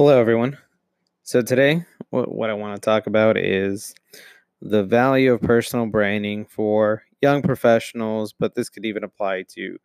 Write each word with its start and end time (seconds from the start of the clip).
Hello, 0.00 0.18
everyone. 0.18 0.56
So, 1.24 1.42
today, 1.42 1.84
what, 2.08 2.48
I 2.48 2.54
want 2.54 2.74
to 2.74 2.80
talk 2.80 3.06
about 3.06 3.36
is 3.36 3.94
the 4.62 4.82
value 4.82 5.30
of 5.30 5.42
personal 5.42 5.84
branding 5.84 6.46
for 6.46 7.02
young 7.20 7.42
professionals, 7.42 8.32
but 8.32 8.54
this 8.54 8.70
could 8.70 8.86
even 8.86 9.04
apply 9.04 9.44
to 9.56 9.76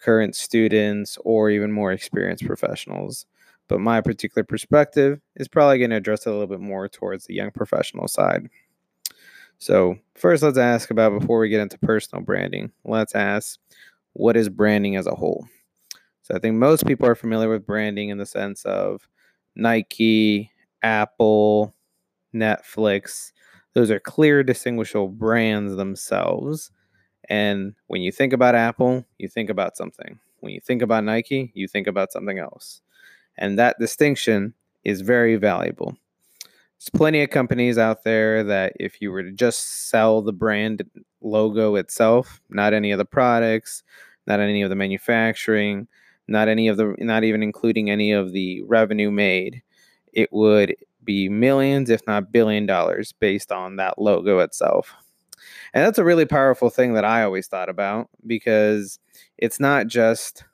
current 0.00 0.34
students 0.34 1.18
or 1.26 1.50
even 1.50 1.72
more 1.72 1.92
experienced 1.92 2.46
professionals. 2.46 3.26
But 3.68 3.80
my 3.80 4.00
particular 4.00 4.44
perspective 4.44 5.20
is 5.36 5.46
probably 5.46 5.76
going 5.76 5.90
to 5.90 5.96
address 5.96 6.26
it 6.26 6.30
a 6.30 6.32
little 6.32 6.46
bit 6.46 6.60
more 6.60 6.88
towards 6.88 7.26
the 7.26 7.34
young 7.34 7.50
professional 7.50 8.08
side. 8.08 8.48
So, 9.58 9.98
first, 10.14 10.42
let's 10.42 10.56
ask 10.56 10.90
about 10.90 11.20
before 11.20 11.38
we 11.38 11.50
get 11.50 11.60
into 11.60 11.78
personal 11.80 12.24
branding, 12.24 12.72
let's 12.86 13.14
ask 13.14 13.58
what 14.14 14.38
is 14.38 14.48
branding 14.48 14.96
as 14.96 15.06
a 15.06 15.14
whole? 15.14 15.46
So, 16.22 16.34
I 16.34 16.38
think 16.38 16.56
most 16.56 16.86
people 16.86 17.06
are 17.06 17.14
familiar 17.14 17.50
with 17.50 17.66
branding 17.66 18.08
in 18.08 18.16
the 18.16 18.24
sense 18.24 18.64
of 18.64 19.06
Nike, 19.56 20.50
Apple, 20.82 21.74
Netflix. 22.34 23.32
Those 23.74 23.90
are 23.90 24.00
clear, 24.00 24.42
distinguishable 24.42 25.08
brands 25.08 25.76
themselves. 25.76 26.70
And 27.28 27.74
when 27.86 28.02
you 28.02 28.10
think 28.10 28.32
about 28.32 28.54
Apple, 28.54 29.06
you 29.18 29.28
think 29.28 29.50
about 29.50 29.76
something. 29.76 30.18
When 30.40 30.52
you 30.52 30.60
think 30.60 30.82
about 30.82 31.04
Nike, 31.04 31.52
you 31.54 31.68
think 31.68 31.86
about 31.86 32.12
something 32.12 32.38
else. 32.38 32.80
And 33.36 33.58
that 33.58 33.78
distinction 33.78 34.54
is 34.84 35.02
very 35.02 35.36
valuable. 35.36 35.96
There's 36.78 36.90
plenty 36.94 37.22
of 37.22 37.30
companies 37.30 37.76
out 37.76 38.04
there 38.04 38.42
that 38.44 38.72
if 38.80 39.02
you 39.02 39.12
were 39.12 39.22
to 39.22 39.32
just 39.32 39.90
sell 39.90 40.22
the 40.22 40.32
brand 40.32 40.82
logo 41.20 41.74
itself, 41.74 42.40
not 42.48 42.72
any 42.72 42.90
of 42.90 42.98
the 42.98 43.04
products, 43.04 43.82
not 44.26 44.40
any 44.40 44.62
of 44.62 44.70
the 44.70 44.76
manufacturing, 44.76 45.86
not 46.30 46.48
any 46.48 46.68
of 46.68 46.76
the 46.76 46.94
not 46.98 47.24
even 47.24 47.42
including 47.42 47.90
any 47.90 48.12
of 48.12 48.32
the 48.32 48.62
revenue 48.62 49.10
made 49.10 49.62
it 50.12 50.32
would 50.32 50.74
be 51.04 51.28
millions 51.28 51.90
if 51.90 52.06
not 52.06 52.32
billion 52.32 52.66
dollars 52.66 53.12
based 53.12 53.52
on 53.52 53.76
that 53.76 53.98
logo 53.98 54.40
itself. 54.40 54.94
And 55.72 55.84
that's 55.84 55.98
a 55.98 56.04
really 56.04 56.26
powerful 56.26 56.70
thing 56.70 56.94
that 56.94 57.04
i 57.04 57.22
always 57.22 57.46
thought 57.46 57.68
about 57.68 58.08
because 58.26 58.98
it's 59.38 59.60
not 59.60 59.86
just 59.86 60.44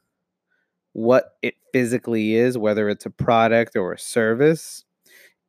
what 0.93 1.33
it 1.43 1.55
physically 1.73 2.35
is 2.35 2.57
whether 2.57 2.89
it's 2.89 3.07
a 3.07 3.11
product 3.11 3.77
or 3.77 3.93
a 3.93 3.99
service. 3.99 4.85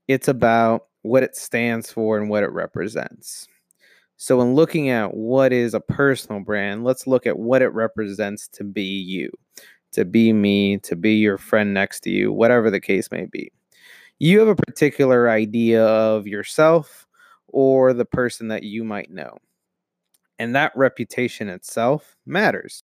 It's 0.08 0.28
about 0.28 0.88
what 1.04 1.24
it 1.24 1.36
stands 1.36 1.92
for 1.92 2.18
and 2.18 2.30
what 2.30 2.44
it 2.44 2.52
represents. 2.52 3.48
So, 4.18 4.42
in 4.42 4.56
looking 4.56 4.90
at 4.90 5.14
what 5.14 5.54
is 5.54 5.74
a 5.74 5.80
personal 5.80 6.42
brand, 6.42 6.84
let's 6.84 7.08
look 7.08 7.28
at 7.28 7.38
what 7.38 7.62
it 7.62 7.70
represents 7.74 8.48
to 8.50 8.64
be 8.64 8.84
you 8.84 9.32
to 9.98 10.06
be 10.06 10.32
me, 10.32 10.78
to 10.78 10.96
be 10.96 11.16
your 11.16 11.40
friend 11.40 11.74
next 11.74 12.02
to 12.02 12.12
you, 12.12 12.32
whatever 12.32 12.70
the 12.70 12.80
case 12.80 13.10
may 13.10 13.26
be. 13.26 13.52
You 14.20 14.38
have 14.38 14.48
a 14.48 14.56
particular 14.56 15.28
idea 15.28 15.84
of 15.84 16.28
yourself 16.28 17.08
or 17.48 17.94
the 17.94 18.06
person 18.06 18.50
that 18.50 18.62
you 18.62 18.84
might 18.84 19.10
know. 19.10 19.40
And 20.38 20.56
that 20.56 20.72
reputation 20.76 21.50
itself 21.50 22.16
matters. 22.28 22.84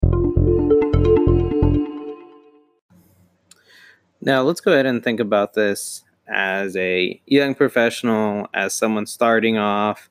Now, 4.23 4.41
let's 4.41 4.63
go 4.63 4.73
ahead 4.73 4.87
and 4.87 5.05
think 5.05 5.21
about 5.21 5.53
this 5.53 6.05
as 6.29 6.75
a 6.77 7.21
young 7.27 7.55
professional, 7.55 8.47
as 8.55 8.73
someone 8.73 9.05
starting 9.05 9.59
off, 9.59 10.09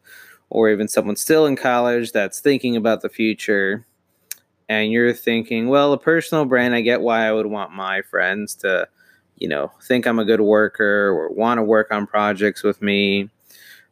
or 0.52 0.70
even 0.70 0.88
someone 0.88 1.16
still 1.16 1.48
in 1.48 1.56
college 1.56 2.12
that's 2.12 2.40
thinking 2.40 2.76
about 2.76 3.02
the 3.02 3.10
future 3.10 3.88
and 4.72 4.90
you're 4.90 5.12
thinking, 5.12 5.68
well, 5.68 5.92
a 5.92 5.98
personal 5.98 6.46
brand, 6.46 6.74
I 6.74 6.80
get 6.80 7.02
why 7.02 7.28
I 7.28 7.34
would 7.34 7.48
want 7.48 7.74
my 7.74 8.02
friends 8.04 8.56
to, 8.56 8.88
you 9.36 9.50
know, 9.50 9.70
think 9.82 10.08
I'm 10.08 10.18
a 10.18 10.24
good 10.24 10.40
worker 10.40 11.10
or 11.10 11.28
want 11.28 11.58
to 11.58 11.64
work 11.64 11.92
on 11.92 12.08
projects 12.08 12.64
with 12.64 12.82
me. 12.82 13.30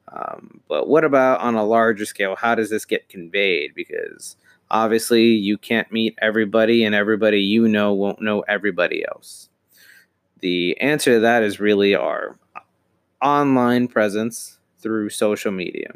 Um, 0.07 0.62
but 0.69 0.88
what 0.88 1.03
about 1.03 1.41
on 1.41 1.56
a 1.56 1.66
larger 1.66 2.06
scale? 2.06 2.38
How 2.38 2.56
does 2.56 2.69
this 2.69 2.85
get 2.85 3.09
conveyed? 3.09 3.75
Because 3.75 4.38
obviously 4.72 5.25
you 5.25 5.57
can't 5.57 5.91
meet 5.91 6.18
everybody, 6.22 6.85
and 6.85 6.95
everybody 6.95 7.41
you 7.41 7.68
know 7.68 7.94
won't 7.94 8.22
know 8.22 8.39
everybody 8.47 9.03
else. 9.06 9.50
The 10.39 10.79
answer 10.79 11.16
to 11.16 11.19
that 11.19 11.44
is 11.44 11.59
really 11.59 11.94
our 11.94 12.39
online 13.22 13.89
presence 13.89 14.59
through 14.79 15.09
social 15.09 15.51
media. 15.51 15.91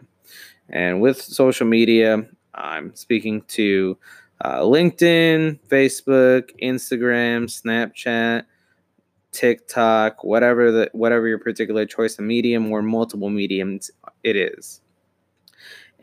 And 0.67 0.99
with 0.99 1.21
social 1.21 1.67
media, 1.67 2.25
I'm 2.53 2.93
speaking 2.97 3.43
to 3.43 3.97
uh, 4.43 4.59
LinkedIn, 4.59 5.57
Facebook, 5.69 6.49
Instagram, 6.61 7.45
Snapchat, 7.45 8.43
TikTok, 9.31 10.23
whatever 10.23 10.71
the 10.71 10.89
whatever 10.91 11.27
your 11.27 11.39
particular 11.39 11.85
choice 11.85 12.19
of 12.19 12.25
medium 12.25 12.69
or 12.71 12.81
multiple 12.81 13.29
mediums 13.29 13.89
it 14.23 14.35
is. 14.35 14.81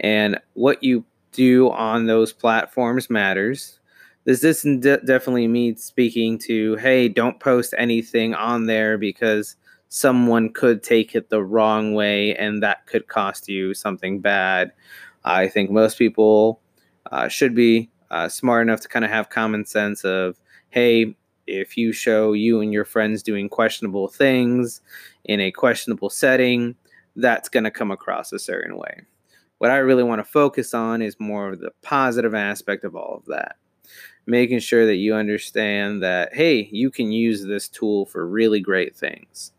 And 0.01 0.41
what 0.55 0.83
you 0.83 1.05
do 1.33 1.71
on 1.71 2.07
those 2.07 2.33
platforms 2.33 3.11
matters. 3.11 3.79
This 4.25 4.43
isn't 4.43 4.81
de- 4.81 4.99
definitely 4.99 5.47
me 5.47 5.75
speaking 5.77 6.39
to, 6.41 6.77
hey, 6.77 7.09
don't 7.09 7.41
post 7.41 7.75
anything 7.79 8.35
on 8.35 8.67
there 8.67 8.99
because 8.99 9.57
someone 9.89 10.53
could 10.53 10.83
take 10.83 11.15
it 11.15 11.31
the 11.31 11.43
wrong 11.43 11.95
way 11.95 12.35
and 12.37 12.63
that 12.63 12.87
could 12.87 13.07
cost 13.09 13.49
you 13.49 13.75
something 13.75 14.21
bad. 14.21 14.73
I 15.25 15.49
think 15.49 15.71
most 15.71 15.99
people 15.99 16.61
uh, 17.11 17.29
should 17.29 17.55
be 17.55 17.91
uh, 18.11 18.29
smart 18.29 18.63
enough 18.63 18.81
to 18.81 18.89
kind 18.89 19.05
of 19.05 19.11
have 19.11 19.31
common 19.31 19.65
sense 19.65 20.05
of, 20.05 20.41
hey, 20.71 21.15
if 21.47 21.77
you 21.77 21.93
show 21.93 22.33
you 22.33 22.61
and 22.61 22.73
your 22.73 22.85
friends 22.85 23.23
doing 23.23 23.49
questionable 23.49 24.09
things 24.09 24.81
in 25.25 25.41
a 25.41 25.51
questionable 25.51 26.11
setting, 26.11 26.77
that's 27.17 27.49
going 27.49 27.65
to 27.65 27.71
come 27.71 27.91
across 27.91 28.33
a 28.33 28.39
certain 28.39 28.77
way. 28.77 29.03
What 29.59 29.71
I 29.71 29.79
really 29.79 30.05
want 30.05 30.21
to 30.21 30.31
focus 30.31 30.73
on 30.75 31.03
is 31.03 31.19
more 31.19 31.51
of 31.51 31.61
the 31.61 31.73
positive 31.83 32.35
aspect 32.35 32.85
of 32.85 32.97
all 32.97 33.17
of 33.17 33.27
that. 33.27 33.57
Making 34.27 34.61
sure 34.61 34.87
that 34.87 34.97
you 34.97 35.15
understand 35.15 36.03
that, 36.03 36.35
hey, 36.35 36.69
you 36.73 36.91
can 36.91 37.11
use 37.11 37.45
this 37.45 37.69
tool 37.69 38.07
for 38.07 38.27
really 38.27 38.61
great 38.61 38.97
things. 38.97 39.53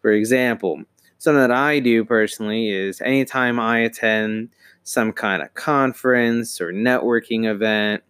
For 0.00 0.12
example, 0.12 0.82
something 1.18 1.40
that 1.40 1.50
I 1.50 1.78
do 1.78 2.04
personally 2.04 2.68
is 2.68 3.00
anytime 3.00 3.58
I 3.58 3.78
attend 3.78 4.50
some 4.84 5.12
kind 5.12 5.42
of 5.42 5.54
conference 5.54 6.60
or 6.60 6.72
networking 6.72 7.44
event, 7.44 8.02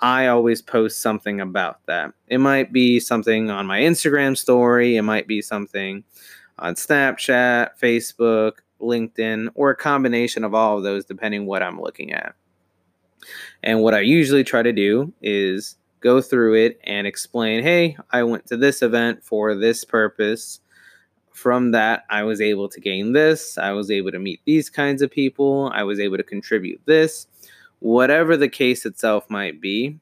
I 0.00 0.26
always 0.26 0.60
post 0.60 1.00
something 1.00 1.40
about 1.40 1.78
that. 1.86 2.12
It 2.26 2.38
might 2.38 2.72
be 2.72 2.98
something 2.98 3.50
on 3.50 3.66
my 3.66 3.80
Instagram 3.80 4.36
story, 4.36 4.96
it 4.96 5.02
might 5.02 5.28
be 5.28 5.40
something 5.40 6.04
on 6.58 6.74
Snapchat, 6.74 7.70
Facebook, 7.80 8.52
LinkedIn, 8.80 9.48
or 9.54 9.70
a 9.70 9.76
combination 9.76 10.44
of 10.44 10.54
all 10.54 10.76
of 10.76 10.82
those, 10.82 11.04
depending 11.04 11.46
what 11.46 11.62
I'm 11.62 11.80
looking 11.80 12.12
at. 12.12 12.34
And 13.62 13.80
what 13.80 13.94
I 13.94 14.00
usually 14.00 14.44
try 14.44 14.62
to 14.62 14.72
do 14.72 15.12
is 15.22 15.76
go 16.00 16.20
through 16.20 16.54
it 16.54 16.80
and 16.84 17.06
explain 17.06 17.62
hey, 17.62 17.96
I 18.10 18.24
went 18.24 18.46
to 18.46 18.56
this 18.56 18.82
event 18.82 19.22
for 19.22 19.54
this 19.54 19.84
purpose 19.84 20.60
from 21.34 21.70
that, 21.72 22.04
I 22.10 22.22
was 22.22 22.40
able 22.40 22.68
to 22.68 22.80
gain 22.80 23.12
this. 23.12 23.58
I 23.58 23.72
was 23.72 23.90
able 23.90 24.12
to 24.12 24.18
meet 24.18 24.40
these 24.44 24.70
kinds 24.70 25.02
of 25.02 25.10
people. 25.10 25.70
I 25.74 25.82
was 25.82 25.98
able 26.00 26.16
to 26.16 26.22
contribute 26.22 26.80
this. 26.84 27.26
Whatever 27.80 28.36
the 28.36 28.48
case 28.48 28.86
itself 28.86 29.28
might 29.28 29.60
be, 29.60 29.98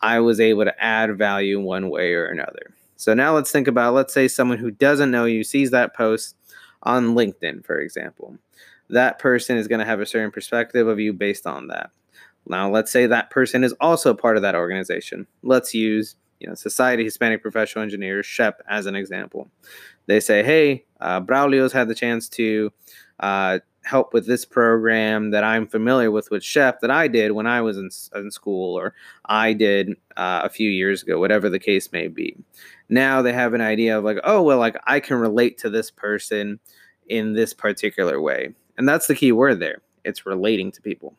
I 0.00 0.20
was 0.20 0.40
able 0.40 0.64
to 0.64 0.82
add 0.82 1.16
value 1.18 1.60
one 1.60 1.90
way 1.90 2.14
or 2.14 2.26
another. 2.26 2.74
So 2.96 3.14
now 3.14 3.34
let's 3.34 3.50
think 3.50 3.68
about 3.68 3.94
let's 3.94 4.14
say 4.14 4.28
someone 4.28 4.58
who 4.58 4.70
doesn't 4.70 5.10
know 5.10 5.24
you 5.24 5.44
sees 5.44 5.70
that 5.72 5.94
post 5.94 6.36
on 6.84 7.14
LinkedIn, 7.14 7.64
for 7.64 7.80
example. 7.80 8.38
That 8.90 9.18
person 9.18 9.56
is 9.56 9.68
going 9.68 9.78
to 9.78 9.84
have 9.84 10.00
a 10.00 10.06
certain 10.06 10.30
perspective 10.30 10.86
of 10.86 11.00
you 11.00 11.12
based 11.12 11.46
on 11.46 11.68
that. 11.68 11.90
Now, 12.46 12.70
let's 12.70 12.90
say 12.90 13.06
that 13.06 13.30
person 13.30 13.62
is 13.62 13.74
also 13.80 14.14
part 14.14 14.36
of 14.36 14.42
that 14.42 14.54
organization. 14.56 15.26
Let's 15.42 15.74
use 15.74 16.16
you 16.42 16.48
know, 16.48 16.54
Society 16.54 17.04
Hispanic 17.04 17.40
Professional 17.40 17.84
Engineers, 17.84 18.26
SHPE, 18.26 18.54
as 18.68 18.86
an 18.86 18.96
example. 18.96 19.48
They 20.06 20.20
say, 20.20 20.42
hey, 20.42 20.84
uh, 21.00 21.20
Braulio's 21.20 21.72
had 21.72 21.88
the 21.88 21.94
chance 21.94 22.28
to 22.30 22.72
uh, 23.20 23.58
help 23.84 24.12
with 24.12 24.26
this 24.26 24.44
program 24.44 25.30
that 25.30 25.44
I'm 25.44 25.66
familiar 25.66 26.10
with 26.10 26.30
with 26.30 26.42
SHPE 26.42 26.80
that 26.80 26.90
I 26.90 27.08
did 27.08 27.32
when 27.32 27.46
I 27.46 27.60
was 27.60 27.76
in, 27.76 27.90
in 28.14 28.30
school 28.30 28.78
or 28.78 28.94
I 29.24 29.52
did 29.52 29.90
uh, 30.16 30.42
a 30.44 30.48
few 30.48 30.70
years 30.70 31.02
ago, 31.02 31.18
whatever 31.18 31.48
the 31.48 31.58
case 31.58 31.90
may 31.92 32.08
be. 32.08 32.36
Now 32.88 33.22
they 33.22 33.32
have 33.32 33.54
an 33.54 33.60
idea 33.60 33.98
of 33.98 34.04
like, 34.04 34.18
oh, 34.24 34.42
well, 34.42 34.58
like 34.58 34.76
I 34.86 35.00
can 35.00 35.16
relate 35.16 35.58
to 35.58 35.70
this 35.70 35.90
person 35.90 36.60
in 37.08 37.34
this 37.34 37.52
particular 37.52 38.20
way. 38.20 38.54
And 38.78 38.88
that's 38.88 39.06
the 39.06 39.14
key 39.14 39.32
word 39.32 39.60
there. 39.60 39.82
It's 40.04 40.26
relating 40.26 40.70
to 40.72 40.82
people. 40.82 41.16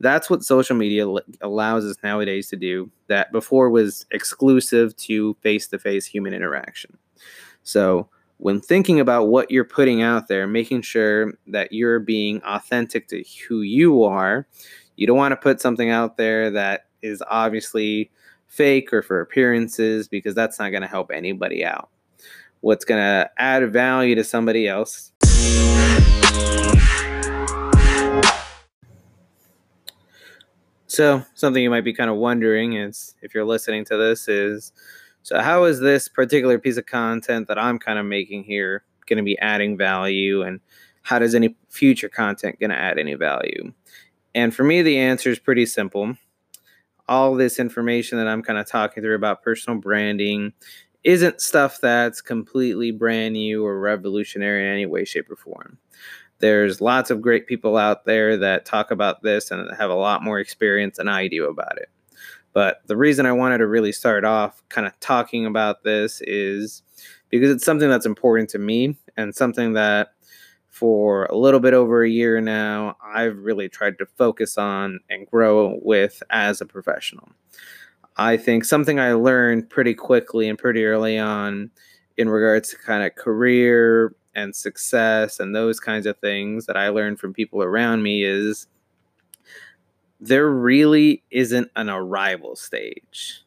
That's 0.00 0.30
what 0.30 0.42
social 0.42 0.76
media 0.76 1.06
allows 1.42 1.84
us 1.84 1.96
nowadays 2.02 2.48
to 2.48 2.56
do 2.56 2.90
that 3.08 3.32
before 3.32 3.68
was 3.68 4.06
exclusive 4.10 4.96
to 4.96 5.34
face 5.42 5.68
to 5.68 5.78
face 5.78 6.06
human 6.06 6.32
interaction. 6.32 6.96
So, 7.62 8.08
when 8.38 8.60
thinking 8.60 9.00
about 9.00 9.28
what 9.28 9.50
you're 9.50 9.64
putting 9.64 10.00
out 10.00 10.28
there, 10.28 10.46
making 10.46 10.80
sure 10.80 11.34
that 11.48 11.72
you're 11.72 12.00
being 12.00 12.40
authentic 12.42 13.06
to 13.08 13.22
who 13.46 13.60
you 13.60 14.02
are, 14.02 14.46
you 14.96 15.06
don't 15.06 15.16
want 15.16 15.32
to 15.32 15.36
put 15.36 15.60
something 15.60 15.90
out 15.90 16.16
there 16.16 16.50
that 16.50 16.86
is 17.02 17.22
obviously 17.28 18.10
fake 18.46 18.92
or 18.92 19.02
for 19.02 19.20
appearances 19.20 20.08
because 20.08 20.34
that's 20.34 20.58
not 20.58 20.70
going 20.70 20.82
to 20.82 20.88
help 20.88 21.10
anybody 21.12 21.64
out. 21.64 21.90
what's 22.62 22.84
going 22.84 23.00
to 23.00 23.30
add 23.38 23.72
value 23.72 24.14
to 24.14 24.24
somebody 24.24 24.68
else. 24.68 25.12
So, 30.86 31.24
something 31.34 31.62
you 31.62 31.70
might 31.70 31.84
be 31.84 31.92
kind 31.92 32.10
of 32.10 32.16
wondering 32.16 32.72
is 32.74 33.14
if 33.22 33.32
you're 33.34 33.44
listening 33.44 33.84
to 33.86 33.96
this 33.96 34.28
is 34.28 34.72
so, 35.22 35.40
how 35.40 35.64
is 35.64 35.80
this 35.80 36.08
particular 36.08 36.58
piece 36.58 36.76
of 36.76 36.86
content 36.86 37.48
that 37.48 37.58
I'm 37.58 37.78
kind 37.78 37.98
of 37.98 38.06
making 38.06 38.44
here 38.44 38.84
going 39.06 39.18
to 39.18 39.22
be 39.22 39.38
adding 39.38 39.76
value? 39.76 40.42
And 40.42 40.60
how 41.02 41.18
does 41.18 41.34
any 41.34 41.56
future 41.68 42.08
content 42.08 42.58
going 42.60 42.70
to 42.70 42.78
add 42.78 42.98
any 42.98 43.14
value? 43.14 43.72
And 44.34 44.54
for 44.54 44.64
me, 44.64 44.82
the 44.82 44.98
answer 44.98 45.30
is 45.30 45.38
pretty 45.38 45.66
simple. 45.66 46.14
All 47.08 47.34
this 47.34 47.58
information 47.58 48.18
that 48.18 48.28
I'm 48.28 48.42
kind 48.42 48.58
of 48.58 48.66
talking 48.66 49.02
through 49.02 49.16
about 49.16 49.42
personal 49.42 49.78
branding 49.78 50.52
isn't 51.02 51.40
stuff 51.40 51.80
that's 51.80 52.20
completely 52.20 52.90
brand 52.90 53.34
new 53.34 53.64
or 53.64 53.80
revolutionary 53.80 54.66
in 54.66 54.72
any 54.72 54.86
way, 54.86 55.04
shape, 55.04 55.30
or 55.30 55.36
form. 55.36 55.78
There's 56.38 56.80
lots 56.80 57.10
of 57.10 57.20
great 57.20 57.46
people 57.46 57.76
out 57.76 58.04
there 58.04 58.36
that 58.38 58.64
talk 58.64 58.90
about 58.90 59.22
this 59.22 59.50
and 59.50 59.74
have 59.76 59.90
a 59.90 59.94
lot 59.94 60.22
more 60.22 60.38
experience 60.38 60.96
than 60.96 61.08
I 61.08 61.28
do 61.28 61.46
about 61.46 61.78
it. 61.78 61.90
But 62.52 62.82
the 62.86 62.96
reason 62.96 63.26
I 63.26 63.32
wanted 63.32 63.58
to 63.58 63.66
really 63.66 63.92
start 63.92 64.24
off 64.24 64.62
kind 64.68 64.86
of 64.86 64.98
talking 65.00 65.46
about 65.46 65.84
this 65.84 66.20
is 66.22 66.82
because 67.28 67.50
it's 67.50 67.64
something 67.64 67.88
that's 67.88 68.06
important 68.06 68.50
to 68.50 68.58
me 68.58 68.96
and 69.16 69.34
something 69.34 69.74
that 69.74 70.08
for 70.68 71.26
a 71.26 71.36
little 71.36 71.60
bit 71.60 71.74
over 71.74 72.02
a 72.02 72.08
year 72.08 72.40
now, 72.40 72.96
I've 73.04 73.36
really 73.38 73.68
tried 73.68 73.98
to 73.98 74.06
focus 74.06 74.56
on 74.56 75.00
and 75.10 75.26
grow 75.26 75.78
with 75.82 76.22
as 76.30 76.60
a 76.60 76.66
professional. 76.66 77.28
I 78.16 78.36
think 78.36 78.64
something 78.64 78.98
I 78.98 79.12
learned 79.12 79.70
pretty 79.70 79.94
quickly 79.94 80.48
and 80.48 80.58
pretty 80.58 80.84
early 80.84 81.18
on 81.18 81.70
in 82.16 82.28
regards 82.28 82.70
to 82.70 82.78
kind 82.78 83.04
of 83.04 83.14
career 83.14 84.14
and 84.34 84.54
success 84.54 85.40
and 85.40 85.54
those 85.54 85.80
kinds 85.80 86.06
of 86.06 86.18
things 86.18 86.66
that 86.66 86.76
I 86.76 86.88
learned 86.88 87.18
from 87.18 87.32
people 87.32 87.62
around 87.62 88.02
me 88.02 88.24
is 88.24 88.66
there 90.20 90.50
really 90.50 91.22
isn't 91.30 91.70
an 91.76 91.88
arrival 91.88 92.54
stage. 92.56 93.42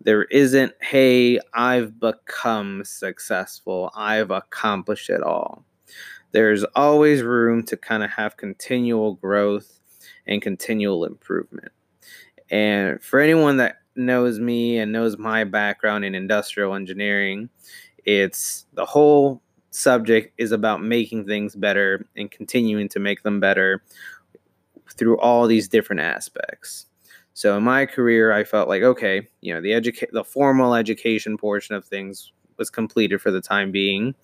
There 0.00 0.24
isn't, 0.24 0.72
hey, 0.80 1.40
I've 1.52 1.98
become 2.00 2.82
successful, 2.84 3.90
I've 3.94 4.30
accomplished 4.30 5.10
it 5.10 5.22
all. 5.22 5.64
There's 6.32 6.64
always 6.74 7.22
room 7.22 7.62
to 7.64 7.76
kind 7.76 8.02
of 8.02 8.10
have 8.10 8.36
continual 8.36 9.14
growth 9.14 9.80
and 10.26 10.42
continual 10.42 11.04
improvement. 11.04 11.72
And 12.50 13.02
for 13.02 13.20
anyone 13.20 13.56
that 13.58 13.76
knows 13.94 14.38
me 14.38 14.78
and 14.78 14.92
knows 14.92 15.18
my 15.18 15.44
background 15.44 16.04
in 16.04 16.14
industrial 16.14 16.74
engineering, 16.74 17.48
it's 18.04 18.66
the 18.74 18.84
whole 18.84 19.42
subject 19.70 20.32
is 20.38 20.52
about 20.52 20.82
making 20.82 21.26
things 21.26 21.54
better 21.54 22.06
and 22.16 22.30
continuing 22.30 22.88
to 22.88 22.98
make 22.98 23.22
them 23.22 23.40
better 23.40 23.82
through 24.94 25.18
all 25.18 25.46
these 25.46 25.68
different 25.68 26.00
aspects. 26.00 26.86
So 27.34 27.56
in 27.56 27.64
my 27.64 27.86
career, 27.86 28.32
I 28.32 28.44
felt 28.44 28.68
like 28.68 28.82
okay, 28.82 29.28
you 29.40 29.52
know, 29.52 29.60
the 29.60 29.72
educate 29.72 30.12
the 30.12 30.24
formal 30.24 30.74
education 30.74 31.36
portion 31.36 31.74
of 31.74 31.84
things 31.84 32.32
was 32.56 32.70
completed 32.70 33.20
for 33.20 33.30
the 33.30 33.40
time 33.40 33.70
being. 33.70 34.14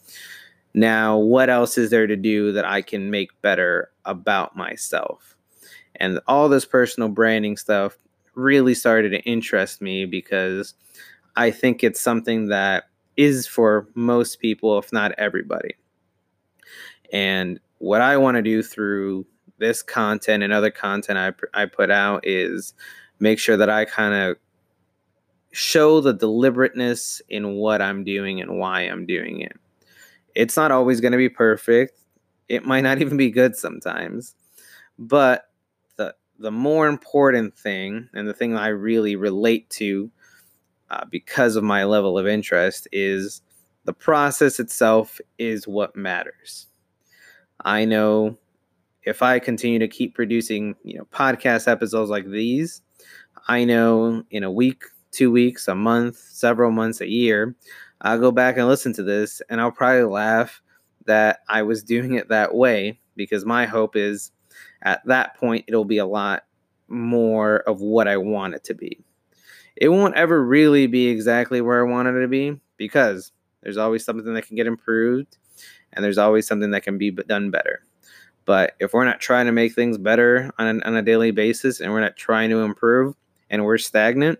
Now, 0.75 1.19
what 1.19 1.51
else 1.51 1.77
is 1.77 1.91
there 1.91 2.07
to 2.07 2.17
do 2.17 2.53
that 2.53 2.65
I 2.65 2.81
can 2.81 3.11
make 3.11 3.41
better 3.43 3.91
about 4.07 4.57
myself? 4.57 5.37
And 5.97 6.19
all 6.27 6.49
this 6.49 6.65
personal 6.65 7.11
branding 7.11 7.59
stuff 7.59 7.99
really 8.35 8.75
started 8.75 9.11
to 9.11 9.21
interest 9.23 9.83
me 9.83 10.07
because 10.07 10.73
I 11.37 11.51
think 11.51 11.85
it's 11.85 12.01
something 12.01 12.49
that 12.49 12.85
is 13.17 13.47
for 13.47 13.89
most 13.95 14.41
people, 14.41 14.79
if 14.79 14.93
not 14.93 15.13
everybody. 15.19 15.77
And 17.13 17.61
what 17.79 18.01
I 18.01 18.17
want 18.17 18.37
to 18.37 18.43
do 18.43 18.63
through 18.63 19.27
this 19.63 19.83
content 19.83 20.43
and 20.43 20.53
other 20.53 20.71
content 20.71 21.19
I, 21.19 21.63
I 21.63 21.67
put 21.67 21.91
out 21.91 22.27
is 22.27 22.75
make 23.21 23.39
sure 23.39 23.57
that 23.57 23.71
I 23.71 23.85
kind 23.85 24.13
of 24.13 24.37
show 25.53 26.01
the 26.01 26.13
deliberateness 26.13 27.23
in 27.29 27.55
what 27.55 27.81
I'm 27.81 28.03
doing 28.03 28.41
and 28.41 28.59
why 28.59 28.81
I'm 28.81 29.07
doing 29.07 29.41
it. 29.41 29.57
It's 30.35 30.57
not 30.57 30.73
always 30.73 31.01
going 31.01 31.13
to 31.13 31.19
be 31.19 31.29
perfect. 31.29 31.99
It 32.49 32.65
might 32.65 32.81
not 32.81 33.01
even 33.01 33.17
be 33.17 33.31
good 33.31 33.55
sometimes. 33.55 34.35
But 34.99 35.49
the 35.97 36.15
the 36.39 36.51
more 36.51 36.89
important 36.89 37.57
thing 37.57 38.09
and 38.13 38.29
the 38.29 38.35
thing 38.35 38.57
I 38.57 38.69
really 38.69 39.15
relate 39.15 39.71
to 39.71 40.11
uh, 40.91 41.05
because 41.09 41.55
of 41.55 41.63
my 41.63 41.85
level 41.85 42.19
of 42.19 42.27
interest 42.27 42.89
is 42.91 43.43
the 43.85 43.93
process 43.93 44.59
itself 44.59 45.21
is 45.39 45.69
what 45.69 45.95
matters. 45.95 46.67
I 47.65 47.85
know 47.85 48.39
if 49.05 49.23
I 49.23 49.39
continue 49.39 49.79
to 49.79 49.89
keep 49.89 50.15
producing, 50.15 50.75
you 50.85 50.99
know, 50.99 51.07
podcast 51.13 51.69
episodes 51.69 52.11
like 52.11 52.29
these, 52.29 52.83
I 53.49 53.65
know 53.65 54.23
in 54.31 54.45
a 54.45 54.51
week, 54.51 54.85
two 55.11 55.31
weeks, 55.31 55.69
a 55.69 55.75
month, 55.75 56.17
several 56.17 56.71
months, 56.71 57.01
a 57.01 57.09
year, 57.09 57.55
I'll 58.01 58.19
go 58.19 58.31
back 58.33 58.57
and 58.57 58.67
listen 58.67 58.93
to 58.95 59.03
this 59.03 59.43
and 59.49 59.61
I'll 59.61 59.73
probably 59.73 60.05
laugh 60.05 60.63
that 61.07 61.41
I 61.49 61.63
was 61.63 61.83
doing 61.85 62.15
it 62.15 62.29
that 62.29 62.55
way 62.55 63.01
because 63.17 63.45
my 63.45 63.67
hope 63.67 63.97
is 63.97 64.31
at 64.83 65.05
that 65.07 65.37
point 65.37 65.65
it'll 65.69 65.85
be 65.85 65.99
a 65.99 66.07
lot 66.07 66.45
more 66.89 67.59
of 67.61 67.81
what 67.81 68.09
I 68.09 68.17
want 68.17 68.55
it 68.55 68.65
to 68.65 68.75
be 68.75 69.03
it 69.77 69.89
won't 69.89 70.15
ever 70.15 70.45
really 70.45 70.87
be 70.87 71.09
exactly 71.09 71.61
where 71.61 71.85
I 71.85 71.91
wanted 71.91 72.17
it 72.17 72.21
to 72.23 72.29
be 72.29 72.61
because 72.77 73.33
there's 73.63 73.77
always 73.77 74.05
something 74.05 74.35
that 74.35 74.47
can 74.47 74.57
get 74.57 74.67
improved 74.67 75.39
and 75.93 76.05
there's 76.05 76.19
always 76.19 76.47
something 76.47 76.71
that 76.71 76.83
can 76.83 76.99
be 76.99 77.11
done 77.11 77.51
better. 77.51 77.85
But 78.45 78.75
if 78.81 78.93
we're 78.93 79.05
not 79.05 79.21
trying 79.21 79.47
to 79.47 79.53
make 79.53 79.75
things 79.75 79.99
better 79.99 80.51
on, 80.59 80.83
on 80.83 80.97
a 80.97 81.03
daily 81.03 81.31
basis 81.31 81.81
and 81.81 81.93
we're 81.93 82.01
not 82.01 82.17
trying 82.17 82.51
to 82.51 82.61
improve 82.61 83.15
and 83.51 83.65
we're 83.65 83.79
stagnant, 83.79 84.39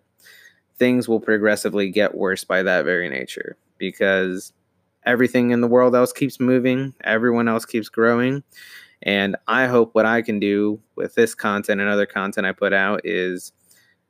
things 0.79 1.09
will 1.09 1.21
progressively 1.21 1.91
get 1.91 2.15
worse 2.15 2.45
by 2.45 2.63
that 2.63 2.85
very 2.85 3.09
nature 3.09 3.57
because 3.79 4.53
everything 5.05 5.51
in 5.51 5.61
the 5.61 5.69
world 5.69 5.95
else 5.95 6.13
keeps 6.13 6.41
moving, 6.41 6.95
everyone 7.05 7.49
else 7.49 7.65
keeps 7.65 7.89
growing. 7.89 8.43
And 9.03 9.37
I 9.49 9.67
hope 9.67 9.95
what 9.95 10.07
I 10.07 10.23
can 10.23 10.39
do 10.39 10.81
with 10.97 11.15
this 11.15 11.35
content 11.35 11.81
and 11.81 11.91
other 11.91 12.07
content 12.07 12.47
I 12.47 12.53
put 12.53 12.73
out 12.73 13.01
is 13.05 13.53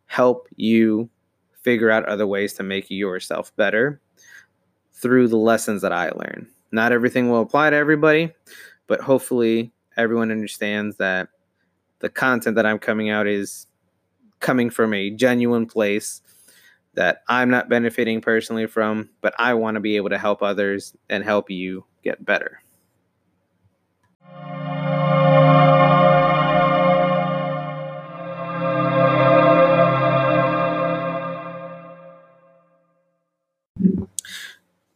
help 0.07 0.49
you 0.57 1.09
figure 1.63 1.91
out 1.91 2.05
other 2.07 2.27
ways 2.27 2.53
to 2.55 2.63
make 2.63 2.91
yourself 2.91 3.55
better 3.57 4.01
through 4.93 5.29
the 5.29 5.37
lessons 5.37 5.83
that 5.83 5.93
I 5.93 6.11
learn. 6.11 6.49
Not 6.71 6.93
everything 6.93 7.31
will 7.31 7.41
apply 7.41 7.71
to 7.71 7.77
everybody, 7.77 8.33
but 8.87 9.01
hopefully 9.01 9.73
everyone 9.97 10.31
understands 10.31 10.97
that 10.97 11.29
the 12.01 12.09
content 12.09 12.57
that 12.57 12.67
I'm 12.67 12.79
coming 12.79 13.11
out 13.11 13.27
is 13.27 13.67
coming 14.41 14.71
from 14.71 14.93
a 14.93 15.11
genuine 15.11 15.67
place 15.67 16.21
that 16.95 17.23
I'm 17.29 17.49
not 17.49 17.69
benefiting 17.69 18.21
personally 18.21 18.67
from, 18.67 19.11
but 19.21 19.35
I 19.39 19.55
want 19.55 19.77
to 19.77 19.81
be 19.81 19.97
able 19.97 20.11
to 20.11 20.19
help 20.19 20.43
others 20.43 20.95
and 21.09 21.25
help 21.25 21.51
you 21.51 21.85
get 22.03 22.25
better. 22.25 22.61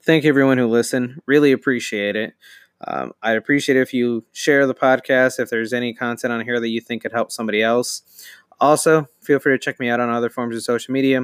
thank 0.06 0.22
you 0.22 0.30
everyone 0.30 0.56
who 0.56 0.68
listened. 0.68 1.20
Really 1.26 1.50
appreciate 1.50 2.14
it. 2.14 2.34
Um, 2.86 3.12
I'd 3.22 3.36
appreciate 3.36 3.76
it 3.76 3.82
if 3.82 3.94
you 3.94 4.24
share 4.32 4.66
the 4.66 4.74
podcast. 4.74 5.38
If 5.38 5.50
there's 5.50 5.72
any 5.72 5.94
content 5.94 6.32
on 6.32 6.44
here 6.44 6.60
that 6.60 6.68
you 6.68 6.80
think 6.80 7.02
could 7.02 7.12
help 7.12 7.32
somebody 7.32 7.62
else, 7.62 8.02
also 8.60 9.08
feel 9.20 9.38
free 9.38 9.54
to 9.54 9.58
check 9.58 9.78
me 9.80 9.88
out 9.88 10.00
on 10.00 10.10
other 10.10 10.30
forms 10.30 10.56
of 10.56 10.62
social 10.62 10.92
media. 10.92 11.22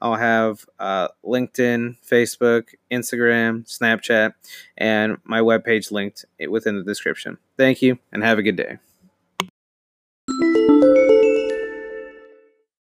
I'll 0.00 0.16
have 0.16 0.66
uh, 0.78 1.08
LinkedIn, 1.24 1.96
Facebook, 2.04 2.68
Instagram, 2.90 3.64
Snapchat, 3.66 4.34
and 4.76 5.18
my 5.24 5.40
webpage 5.40 5.90
linked 5.90 6.24
within 6.48 6.76
the 6.76 6.84
description. 6.84 7.38
Thank 7.56 7.82
you, 7.82 7.98
and 8.12 8.22
have 8.22 8.38
a 8.38 8.42
good 8.42 8.56
day. 8.56 8.78